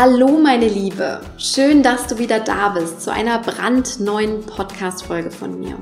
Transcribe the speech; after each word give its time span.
Hallo 0.00 0.38
meine 0.38 0.68
Liebe, 0.68 1.22
schön, 1.38 1.82
dass 1.82 2.06
du 2.06 2.18
wieder 2.18 2.38
da 2.38 2.68
bist 2.68 3.00
zu 3.00 3.10
einer 3.12 3.40
brandneuen 3.40 4.46
Podcast-Folge 4.46 5.32
von 5.32 5.58
mir. 5.58 5.76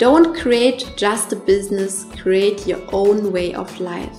Don't 0.00 0.32
create 0.32 0.86
just 0.96 1.34
a 1.34 1.36
business, 1.36 2.06
create 2.22 2.66
your 2.66 2.80
own 2.90 3.30
way 3.30 3.54
of 3.54 3.78
life. 3.80 4.16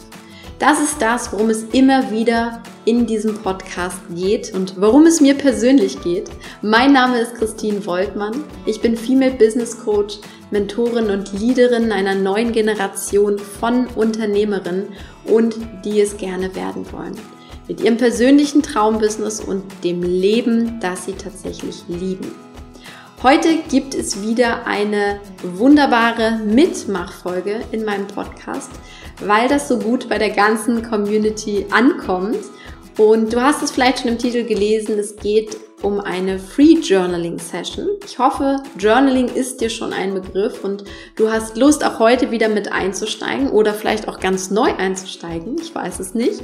Das 0.60 0.80
ist 0.80 1.02
das, 1.02 1.34
worum 1.34 1.50
es 1.50 1.64
immer 1.72 2.12
wieder 2.12 2.62
in 2.86 3.08
diesem 3.08 3.34
Podcast 3.40 3.98
geht 4.14 4.54
und 4.54 4.80
worum 4.80 5.08
es 5.08 5.22
mir 5.22 5.34
persönlich 5.34 6.00
geht. 6.04 6.30
Mein 6.62 6.94
Name 6.94 7.18
ist 7.18 7.34
Christine 7.34 7.84
Woltmann. 7.88 8.44
Ich 8.68 8.80
bin 8.80 8.96
Female 8.96 9.32
Business 9.32 9.76
Coach, 9.84 10.20
Mentorin 10.52 11.10
und 11.10 11.34
Leaderin 11.34 11.92
einer 11.92 12.14
neuen 12.14 12.52
Generation 12.52 13.40
von 13.40 13.88
Unternehmerinnen 13.88 14.90
und 15.26 15.56
die 15.84 16.00
es 16.00 16.16
gerne 16.16 16.54
werden 16.54 16.86
wollen 16.92 17.18
mit 17.70 17.82
ihrem 17.82 17.98
persönlichen 17.98 18.64
Traumbusiness 18.64 19.40
und 19.40 19.64
dem 19.84 20.02
Leben, 20.02 20.80
das 20.82 21.06
sie 21.06 21.14
tatsächlich 21.14 21.84
lieben. 21.88 22.32
Heute 23.22 23.58
gibt 23.70 23.94
es 23.94 24.24
wieder 24.24 24.66
eine 24.66 25.20
wunderbare 25.44 26.40
Mitmachfolge 26.46 27.62
in 27.72 27.86
meinem 27.86 28.08
Podcast, 28.08 28.72
weil 29.22 29.48
das 29.48 29.68
so 29.68 29.78
gut 29.78 30.10
bei 30.10 30.18
der 30.18 30.32
ganzen 30.32 30.82
Community 30.82 31.68
ankommt. 31.70 32.40
Und 32.98 33.34
du 33.34 33.42
hast 33.42 33.62
es 33.62 33.72
vielleicht 33.72 34.00
schon 34.00 34.12
im 34.12 34.18
Titel 34.18 34.46
gelesen, 34.46 34.98
es 34.98 35.16
geht 35.16 35.56
um 35.82 36.00
eine 36.00 36.40
Free 36.40 36.74
Journaling 36.74 37.40
Session. 37.40 37.88
Ich 38.06 38.20
hoffe, 38.20 38.64
Journaling 38.78 39.28
ist 39.28 39.62
dir 39.62 39.70
schon 39.70 39.94
ein 39.94 40.14
Begriff 40.14 40.64
und 40.64 40.84
du 41.16 41.32
hast 41.32 41.58
Lust, 41.58 41.84
auch 41.84 42.00
heute 42.00 42.32
wieder 42.32 42.50
mit 42.50 42.72
einzusteigen 42.72 43.50
oder 43.50 43.74
vielleicht 43.74 44.08
auch 44.08 44.20
ganz 44.20 44.52
neu 44.52 44.74
einzusteigen. 44.76 45.56
Ich 45.62 45.74
weiß 45.74 46.00
es 46.00 46.14
nicht. 46.14 46.42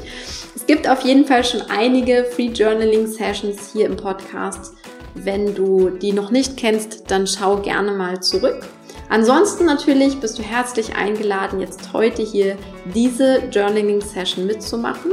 Es 0.56 0.66
gibt 0.66 0.88
auf 0.88 1.02
jeden 1.02 1.26
Fall 1.26 1.44
schon 1.44 1.62
einige 1.70 2.26
Free 2.26 2.48
Journaling 2.48 3.08
Sessions 3.08 3.72
hier 3.74 3.86
im 3.86 3.98
Podcast. 3.98 4.74
Wenn 5.16 5.56
du 5.56 5.90
die 5.90 6.12
noch 6.12 6.32
nicht 6.32 6.58
kennst, 6.58 7.10
dann 7.10 7.28
schau 7.28 7.58
gerne 7.58 7.92
mal 7.92 8.22
zurück. 8.22 8.68
Ansonsten 9.10 9.66
natürlich 9.66 10.20
bist 10.20 10.40
du 10.40 10.44
herzlich 10.44 10.96
eingeladen, 10.96 11.60
jetzt 11.60 11.94
heute 11.94 12.24
hier 12.24 12.58
diese 12.94 13.44
Journaling 13.52 14.02
Session 14.02 14.48
mitzumachen. 14.48 15.12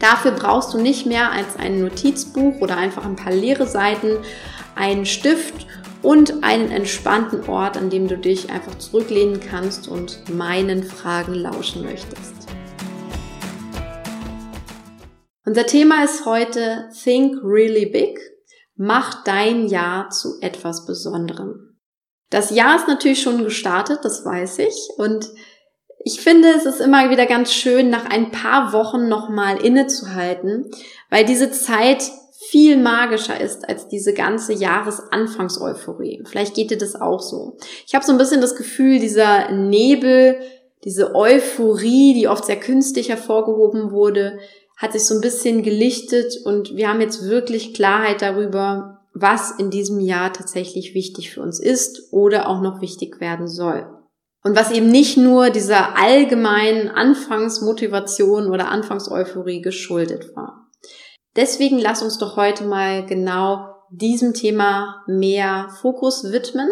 Dafür 0.00 0.30
brauchst 0.30 0.72
du 0.72 0.78
nicht 0.78 1.04
mehr 1.04 1.30
als 1.30 1.56
ein 1.58 1.80
Notizbuch 1.80 2.60
oder 2.60 2.78
einfach 2.78 3.04
ein 3.04 3.16
paar 3.16 3.34
leere 3.34 3.66
Seiten, 3.66 4.16
einen 4.74 5.04
Stift 5.04 5.66
und 6.02 6.42
einen 6.42 6.70
entspannten 6.70 7.46
Ort, 7.46 7.76
an 7.76 7.90
dem 7.90 8.08
du 8.08 8.16
dich 8.16 8.50
einfach 8.50 8.78
zurücklehnen 8.78 9.40
kannst 9.40 9.88
und 9.88 10.30
meinen 10.30 10.82
Fragen 10.82 11.34
lauschen 11.34 11.84
möchtest. 11.84 12.32
Unser 15.44 15.66
Thema 15.66 16.02
ist 16.02 16.24
heute 16.24 16.88
Think 17.02 17.36
Really 17.44 17.84
Big. 17.84 18.18
Mach 18.76 19.22
dein 19.24 19.66
Jahr 19.66 20.08
zu 20.08 20.40
etwas 20.40 20.86
Besonderem. 20.86 21.76
Das 22.30 22.50
Jahr 22.50 22.76
ist 22.76 22.88
natürlich 22.88 23.20
schon 23.20 23.44
gestartet, 23.44 23.98
das 24.02 24.24
weiß 24.24 24.60
ich. 24.60 24.88
Und 24.96 25.28
ich 26.04 26.20
finde, 26.20 26.48
es 26.56 26.64
ist 26.64 26.80
immer 26.80 27.10
wieder 27.10 27.26
ganz 27.26 27.52
schön, 27.52 27.90
nach 27.90 28.06
ein 28.06 28.30
paar 28.30 28.72
Wochen 28.72 29.08
nochmal 29.08 29.62
innezuhalten, 29.62 30.70
weil 31.10 31.24
diese 31.24 31.50
Zeit 31.50 32.02
viel 32.50 32.78
magischer 32.78 33.38
ist 33.38 33.68
als 33.68 33.86
diese 33.86 34.14
ganze 34.14 34.52
Jahresanfangseuphorie. 34.52 36.22
Vielleicht 36.24 36.54
geht 36.54 36.70
dir 36.70 36.78
das 36.78 37.00
auch 37.00 37.20
so. 37.20 37.58
Ich 37.86 37.94
habe 37.94 38.04
so 38.04 38.12
ein 38.12 38.18
bisschen 38.18 38.40
das 38.40 38.56
Gefühl, 38.56 38.98
dieser 38.98 39.52
Nebel, 39.52 40.40
diese 40.84 41.14
Euphorie, 41.14 42.14
die 42.14 42.28
oft 42.28 42.46
sehr 42.46 42.58
künstlich 42.58 43.10
hervorgehoben 43.10 43.92
wurde, 43.92 44.38
hat 44.78 44.92
sich 44.92 45.04
so 45.04 45.14
ein 45.14 45.20
bisschen 45.20 45.62
gelichtet 45.62 46.38
und 46.44 46.74
wir 46.74 46.88
haben 46.88 47.02
jetzt 47.02 47.28
wirklich 47.28 47.74
Klarheit 47.74 48.22
darüber, 48.22 49.00
was 49.12 49.50
in 49.58 49.70
diesem 49.70 50.00
Jahr 50.00 50.32
tatsächlich 50.32 50.94
wichtig 50.94 51.30
für 51.30 51.42
uns 51.42 51.60
ist 51.60 52.10
oder 52.10 52.48
auch 52.48 52.62
noch 52.62 52.80
wichtig 52.80 53.20
werden 53.20 53.46
soll. 53.46 53.86
Und 54.42 54.56
was 54.56 54.70
eben 54.70 54.88
nicht 54.88 55.16
nur 55.16 55.50
dieser 55.50 55.98
allgemeinen 55.98 56.88
Anfangsmotivation 56.88 58.50
oder 58.50 58.68
Anfangseuphorie 58.68 59.60
geschuldet 59.60 60.34
war. 60.34 60.70
Deswegen 61.36 61.78
lass 61.78 62.02
uns 62.02 62.18
doch 62.18 62.36
heute 62.36 62.64
mal 62.64 63.04
genau 63.06 63.66
diesem 63.90 64.34
Thema 64.34 65.04
mehr 65.06 65.68
Fokus 65.80 66.32
widmen. 66.32 66.68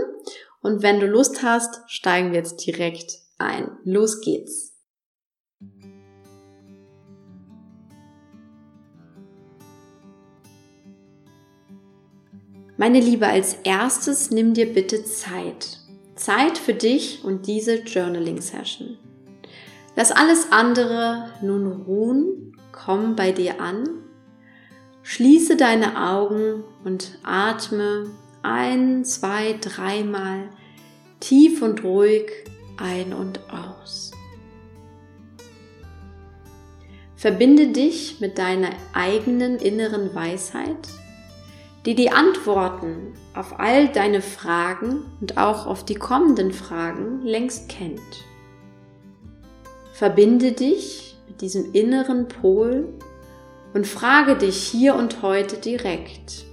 Und 0.63 0.83
wenn 0.83 0.99
du 0.99 1.07
Lust 1.07 1.43
hast, 1.43 1.83
steigen 1.87 2.31
wir 2.31 2.39
jetzt 2.39 2.67
direkt 2.67 3.13
ein. 3.39 3.71
Los 3.85 4.21
geht's. 4.21 4.75
Meine 12.77 13.01
Liebe, 13.01 13.27
als 13.27 13.55
erstes 13.65 14.31
nimm 14.31 14.55
dir 14.55 14.73
bitte 14.73 15.05
Zeit. 15.05 15.88
Zeit 16.19 16.59
für 16.59 16.75
dich 16.75 17.25
und 17.25 17.47
diese 17.47 17.83
Journaling 17.83 18.41
Session. 18.41 18.99
Lass 19.97 20.13
alles 20.13 20.53
andere 20.53 21.31
nun 21.43 21.67
ruhen, 21.83 22.57
komm 22.73 23.17
bei 23.17 23.33
dir 23.33 23.61
an, 23.61 23.89
schließe 25.03 25.57
deine 25.57 26.09
Augen 26.11 26.65
und 26.85 27.19
atme 27.23 28.11
ein, 28.43 29.05
zwei, 29.05 29.57
dreimal 29.61 30.51
tief 31.21 31.63
und 31.63 31.83
ruhig 31.83 32.31
ein 32.77 33.13
und 33.13 33.41
aus. 33.53 34.13
Verbinde 37.17 37.69
dich 37.69 38.21
mit 38.21 38.39
deiner 38.39 38.71
eigenen 38.93 39.57
inneren 39.57 40.15
Weisheit 40.15 40.89
die 41.87 41.95
die 41.95 42.11
Antworten 42.11 43.15
auf 43.35 43.59
all 43.59 43.89
deine 43.89 44.21
Fragen 44.21 45.05
und 45.21 45.39
auch 45.39 45.67
auf 45.67 45.85
die 45.85 45.95
kommenden 45.95 46.53
Fragen 46.53 47.23
längst 47.23 47.69
kennt. 47.69 48.01
Verbinde 49.93 50.53
dich 50.53 51.17
mit 51.29 51.41
diesem 51.41 51.73
inneren 51.73 52.29
Pol 52.29 52.89
und 53.75 53.87
frage 53.87 54.37
dich 54.37 54.57
hier 54.63 54.95
und 54.95 55.23
heute 55.23 55.57
direkt. 55.57 56.45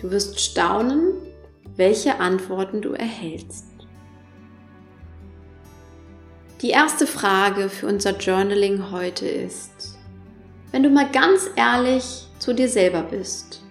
Du 0.00 0.10
wirst 0.10 0.40
staunen, 0.40 1.14
welche 1.76 2.20
Antworten 2.20 2.82
du 2.82 2.92
erhältst. 2.92 3.66
Die 6.60 6.70
erste 6.70 7.06
Frage 7.06 7.68
für 7.68 7.86
unser 7.86 8.16
Journaling 8.18 8.90
heute 8.92 9.26
ist, 9.26 9.98
wenn 10.70 10.82
du 10.82 10.90
mal 10.90 11.10
ganz 11.10 11.50
ehrlich 11.56 12.28
zu 12.38 12.54
dir 12.54 12.68
selber 12.68 13.02
bist, 13.02 13.62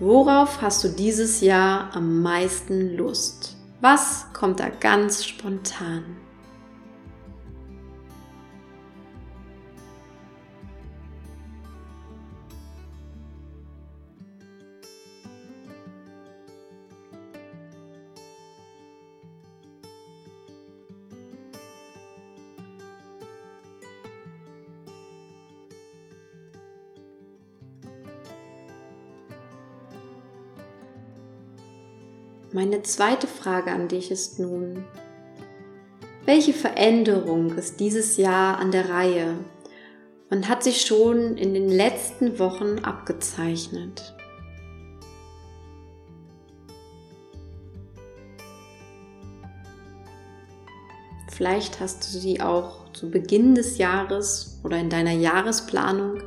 Worauf 0.00 0.62
hast 0.62 0.82
du 0.82 0.88
dieses 0.88 1.42
Jahr 1.42 1.94
am 1.94 2.22
meisten 2.22 2.96
Lust? 2.96 3.54
Was 3.82 4.24
kommt 4.32 4.58
da 4.58 4.70
ganz 4.70 5.26
spontan? 5.26 6.04
Meine 32.52 32.82
zweite 32.82 33.28
Frage 33.28 33.70
an 33.70 33.86
dich 33.86 34.10
ist 34.10 34.40
nun, 34.40 34.84
welche 36.24 36.52
Veränderung 36.52 37.56
ist 37.56 37.78
dieses 37.78 38.16
Jahr 38.16 38.58
an 38.58 38.72
der 38.72 38.88
Reihe 38.88 39.36
und 40.30 40.48
hat 40.48 40.64
sich 40.64 40.80
schon 40.80 41.36
in 41.36 41.54
den 41.54 41.68
letzten 41.68 42.40
Wochen 42.40 42.80
abgezeichnet? 42.80 44.16
Vielleicht 51.30 51.78
hast 51.78 52.02
du 52.02 52.18
sie 52.18 52.40
auch 52.40 52.92
zu 52.92 53.12
Beginn 53.12 53.54
des 53.54 53.78
Jahres 53.78 54.58
oder 54.64 54.76
in 54.76 54.90
deiner 54.90 55.12
Jahresplanung 55.12 56.24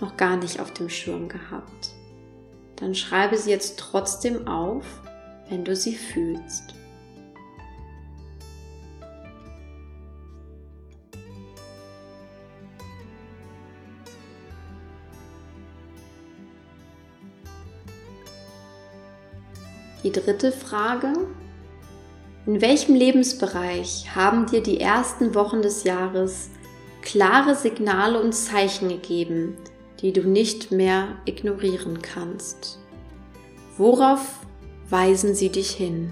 noch 0.00 0.16
gar 0.16 0.36
nicht 0.36 0.60
auf 0.60 0.72
dem 0.72 0.88
Schirm 0.88 1.28
gehabt. 1.28 1.90
Dann 2.76 2.94
schreibe 2.94 3.36
sie 3.36 3.50
jetzt 3.50 3.76
trotzdem 3.76 4.46
auf 4.46 4.84
wenn 5.48 5.64
du 5.64 5.74
sie 5.76 5.94
fühlst. 5.94 6.74
Die 20.04 20.12
dritte 20.12 20.52
Frage. 20.52 21.12
In 22.46 22.60
welchem 22.60 22.94
Lebensbereich 22.94 24.14
haben 24.14 24.44
dir 24.44 24.62
die 24.62 24.78
ersten 24.78 25.34
Wochen 25.34 25.62
des 25.62 25.84
Jahres 25.84 26.50
klare 27.00 27.54
Signale 27.54 28.20
und 28.20 28.34
Zeichen 28.34 28.90
gegeben, 28.90 29.56
die 30.00 30.12
du 30.12 30.20
nicht 30.20 30.70
mehr 30.70 31.16
ignorieren 31.24 32.02
kannst. 32.02 32.78
Worauf 33.78 34.43
weisen 34.90 35.34
sie 35.34 35.48
dich 35.48 35.70
hin? 35.70 36.10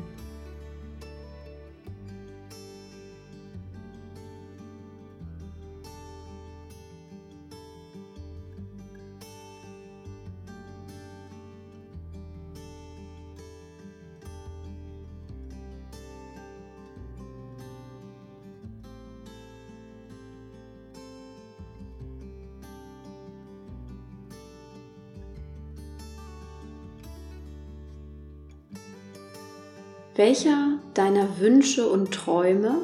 Welcher 30.14 30.78
deiner 30.92 31.38
Wünsche 31.38 31.88
und 31.88 32.12
Träume 32.12 32.82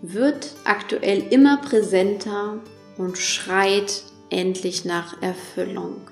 wird 0.00 0.54
aktuell 0.64 1.22
immer 1.30 1.58
präsenter 1.58 2.60
und 2.96 3.18
schreit 3.18 4.04
endlich 4.30 4.86
nach 4.86 5.20
Erfüllung? 5.20 6.10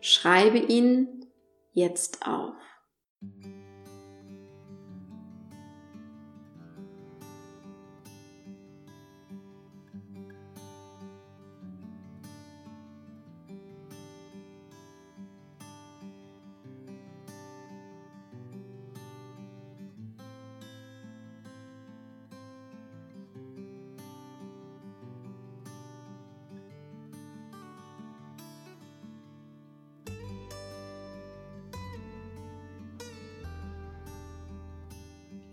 Schreibe 0.00 0.58
ihn 0.58 1.26
jetzt 1.72 2.24
auf. 2.24 2.54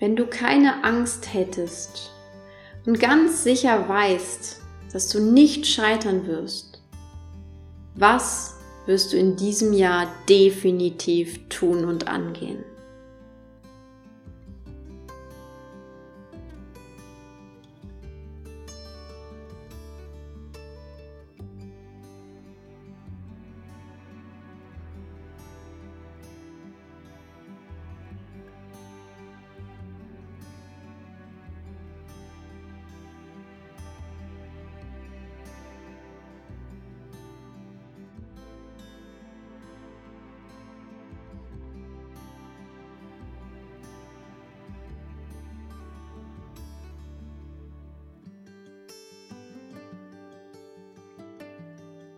Wenn 0.02 0.16
du 0.16 0.26
keine 0.26 0.84
Angst 0.84 1.32
hättest 1.32 2.12
und 2.88 3.00
ganz 3.00 3.44
sicher 3.44 3.88
weißt, 3.88 4.60
dass 4.92 5.08
du 5.10 5.20
nicht 5.22 5.68
scheitern 5.68 6.26
wirst, 6.26 6.82
was 7.94 8.56
wirst 8.88 9.14
du 9.14 9.18
in 9.18 9.36
diesem 9.36 9.74
Jahr 9.74 10.12
definitiv 10.28 11.48
tun 11.50 11.86
und 11.86 12.08
angehen? 12.08 12.64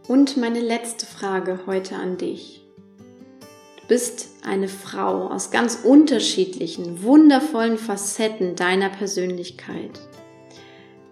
Und 0.08 0.36
meine 0.36 0.60
letzte 0.60 1.06
Frage 1.06 1.62
heute 1.66 1.96
an 1.96 2.18
dich. 2.18 2.62
Du 3.80 3.88
bist 3.88 4.28
eine 4.44 4.68
Frau 4.68 5.30
aus 5.30 5.50
ganz 5.50 5.80
unterschiedlichen, 5.84 7.04
wundervollen 7.04 7.78
Facetten 7.78 8.58
deiner 8.58 8.90
Persönlichkeit. 8.90 10.02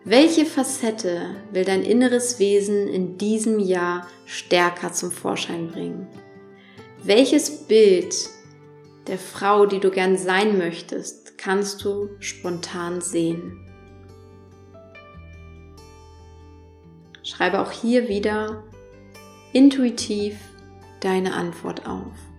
Welche 0.04 0.46
Facette 0.46 1.36
will 1.54 1.64
dein 1.64 1.84
inneres 1.84 2.40
Wesen 2.40 2.90
in 2.90 3.18
diesem 3.18 3.60
Jahr 3.60 4.08
stärker 4.26 4.92
zum 4.92 5.12
Vorschein 5.12 5.70
bringen? 5.70 6.08
Welches 7.02 7.66
Bild 7.68 8.14
der 9.08 9.20
Frau, 9.20 9.68
die 9.68 9.80
du 9.80 9.90
gern 9.90 10.18
sein 10.18 10.58
möchtest, 10.58 11.38
kannst 11.38 11.86
du 11.86 12.10
spontan 12.20 13.00
sehen? 13.00 13.58
Schreibe 17.24 17.62
auch 17.62 17.72
hier 17.72 18.10
wieder 18.10 18.66
intuitiv 19.54 20.38
deine 21.00 21.34
Antwort 21.34 21.86
auf. 21.86 22.31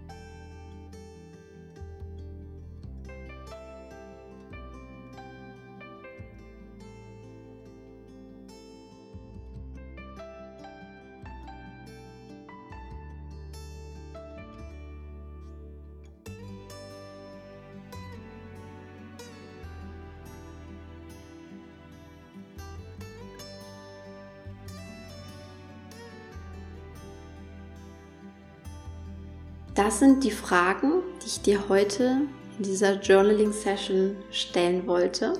Das 29.74 30.00
sind 30.00 30.22
die 30.22 30.30
Fragen, 30.30 31.02
die 31.22 31.26
ich 31.26 31.40
dir 31.40 31.68
heute 31.68 32.22
in 32.58 32.64
dieser 32.64 33.00
Journaling-Session 33.00 34.16
stellen 34.30 34.86
wollte, 34.86 35.32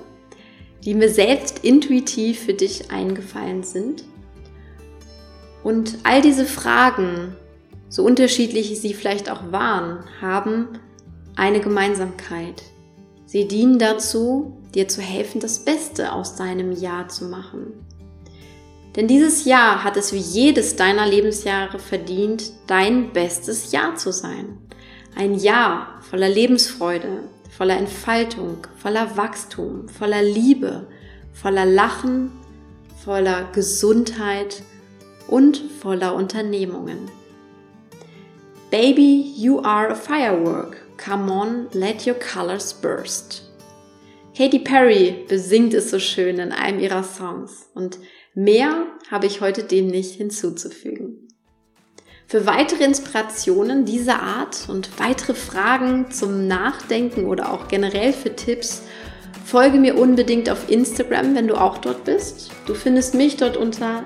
die 0.83 0.95
mir 0.95 1.09
selbst 1.09 1.63
intuitiv 1.63 2.39
für 2.39 2.53
dich 2.53 2.89
eingefallen 2.89 3.63
sind. 3.63 4.03
Und 5.63 5.99
all 6.03 6.21
diese 6.21 6.45
Fragen, 6.45 7.35
so 7.89 8.03
unterschiedlich 8.03 8.79
sie 8.81 8.95
vielleicht 8.95 9.29
auch 9.29 9.51
waren, 9.51 10.03
haben 10.19 10.79
eine 11.35 11.59
Gemeinsamkeit. 11.59 12.63
Sie 13.25 13.47
dienen 13.47 13.77
dazu, 13.77 14.57
dir 14.73 14.87
zu 14.87 15.01
helfen, 15.01 15.41
das 15.41 15.59
Beste 15.63 16.11
aus 16.11 16.35
deinem 16.35 16.71
Jahr 16.71 17.07
zu 17.07 17.25
machen. 17.25 17.73
Denn 18.95 19.07
dieses 19.07 19.45
Jahr 19.45 19.83
hat 19.83 19.97
es 19.97 20.13
wie 20.13 20.17
jedes 20.17 20.75
deiner 20.75 21.07
Lebensjahre 21.07 21.79
verdient, 21.79 22.51
dein 22.67 23.11
bestes 23.11 23.71
Jahr 23.71 23.95
zu 23.95 24.11
sein. 24.11 24.59
Ein 25.15 25.33
Jahr 25.35 25.99
voller 26.01 26.29
Lebensfreude, 26.29 27.23
voller 27.49 27.77
Entfaltung, 27.77 28.67
voller 28.77 29.17
Wachstum, 29.17 29.89
voller 29.89 30.21
Liebe, 30.21 30.87
voller 31.33 31.65
Lachen, 31.65 32.31
voller 33.03 33.49
Gesundheit 33.53 34.61
und 35.27 35.57
voller 35.81 36.13
Unternehmungen. 36.13 37.09
Baby, 38.69 39.33
you 39.35 39.59
are 39.59 39.89
a 39.89 39.95
firework. 39.95 40.77
Come 40.97 41.31
on, 41.31 41.67
let 41.73 42.07
your 42.07 42.15
colors 42.15 42.73
burst. 42.73 43.52
Katy 44.35 44.59
Perry 44.59 45.25
besingt 45.27 45.73
es 45.73 45.91
so 45.91 45.99
schön 45.99 46.39
in 46.39 46.51
einem 46.51 46.79
ihrer 46.79 47.03
Songs 47.03 47.69
und 47.73 47.99
Mehr 48.35 48.87
habe 49.11 49.27
ich 49.27 49.41
heute 49.41 49.63
dem 49.63 49.87
nicht 49.87 50.15
hinzuzufügen. 50.15 51.27
Für 52.25 52.47
weitere 52.47 52.83
Inspirationen 52.83 53.85
dieser 53.85 54.23
Art 54.23 54.69
und 54.69 54.89
weitere 54.99 55.35
Fragen 55.35 56.09
zum 56.09 56.47
Nachdenken 56.47 57.25
oder 57.25 57.53
auch 57.53 57.67
generell 57.67 58.11
für 58.11 58.35
Tipps, 58.35 58.81
folge 59.45 59.77
mir 59.77 59.99
unbedingt 59.99 60.49
auf 60.49 60.71
Instagram, 60.71 61.35
wenn 61.35 61.47
du 61.47 61.61
auch 61.61 61.77
dort 61.77 62.05
bist. 62.05 62.49
Du 62.65 62.73
findest 62.73 63.13
mich 63.13 63.37
dort 63.37 63.55
unter 63.55 64.03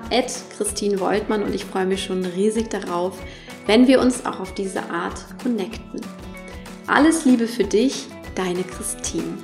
Christine 0.58 1.00
Woltmann 1.00 1.42
und 1.42 1.54
ich 1.54 1.64
freue 1.64 1.86
mich 1.86 2.04
schon 2.04 2.26
riesig 2.26 2.68
darauf, 2.68 3.18
wenn 3.64 3.86
wir 3.86 3.98
uns 4.00 4.26
auch 4.26 4.40
auf 4.40 4.52
diese 4.52 4.90
Art 4.90 5.24
connecten. 5.42 6.02
Alles 6.86 7.24
Liebe 7.24 7.46
für 7.46 7.64
dich, 7.64 8.08
deine 8.34 8.64
Christine. 8.64 9.38